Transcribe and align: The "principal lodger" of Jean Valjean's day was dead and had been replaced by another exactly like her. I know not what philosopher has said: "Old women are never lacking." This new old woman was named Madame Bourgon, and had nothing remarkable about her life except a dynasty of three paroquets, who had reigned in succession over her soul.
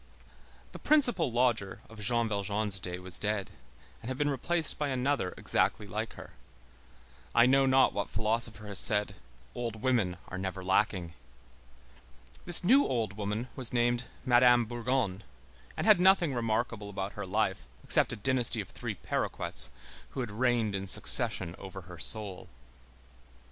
The 0.71 0.79
"principal 0.79 1.31
lodger" 1.31 1.81
of 1.87 1.99
Jean 2.01 2.27
Valjean's 2.27 2.79
day 2.79 2.97
was 2.97 3.19
dead 3.19 3.51
and 4.01 4.09
had 4.09 4.17
been 4.17 4.31
replaced 4.31 4.79
by 4.79 4.87
another 4.87 5.35
exactly 5.37 5.85
like 5.85 6.13
her. 6.13 6.31
I 7.35 7.45
know 7.45 7.67
not 7.67 7.93
what 7.93 8.09
philosopher 8.09 8.65
has 8.65 8.79
said: 8.79 9.13
"Old 9.53 9.83
women 9.83 10.17
are 10.27 10.39
never 10.39 10.63
lacking." 10.63 11.13
This 12.45 12.63
new 12.63 12.87
old 12.87 13.13
woman 13.13 13.49
was 13.55 13.73
named 13.73 14.05
Madame 14.25 14.65
Bourgon, 14.65 15.21
and 15.77 15.85
had 15.85 15.99
nothing 15.99 16.33
remarkable 16.33 16.89
about 16.89 17.13
her 17.13 17.27
life 17.27 17.67
except 17.83 18.11
a 18.11 18.15
dynasty 18.15 18.59
of 18.59 18.69
three 18.69 18.95
paroquets, 18.95 19.69
who 20.17 20.21
had 20.21 20.31
reigned 20.31 20.73
in 20.73 20.87
succession 20.87 21.55
over 21.59 21.81
her 21.81 21.99
soul. 21.99 22.49